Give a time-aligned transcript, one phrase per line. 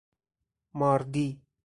[0.79, 1.27] ماردی